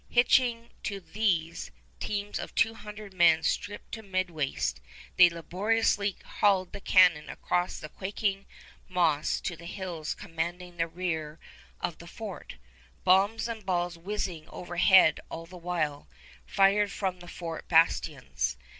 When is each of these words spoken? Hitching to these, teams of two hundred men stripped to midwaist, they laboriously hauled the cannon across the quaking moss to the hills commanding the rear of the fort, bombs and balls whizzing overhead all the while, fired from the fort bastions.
Hitching 0.09 0.71
to 0.81 0.99
these, 0.99 1.69
teams 1.99 2.39
of 2.39 2.55
two 2.55 2.73
hundred 2.73 3.13
men 3.13 3.43
stripped 3.43 3.91
to 3.91 4.01
midwaist, 4.01 4.81
they 5.15 5.29
laboriously 5.29 6.15
hauled 6.39 6.73
the 6.73 6.81
cannon 6.81 7.29
across 7.29 7.77
the 7.77 7.87
quaking 7.87 8.47
moss 8.89 9.39
to 9.41 9.55
the 9.55 9.67
hills 9.67 10.15
commanding 10.15 10.77
the 10.77 10.87
rear 10.87 11.39
of 11.79 11.99
the 11.99 12.07
fort, 12.07 12.55
bombs 13.03 13.47
and 13.47 13.63
balls 13.63 13.95
whizzing 13.95 14.49
overhead 14.49 15.19
all 15.29 15.45
the 15.45 15.55
while, 15.55 16.07
fired 16.47 16.91
from 16.91 17.19
the 17.19 17.27
fort 17.27 17.67
bastions. 17.67 18.57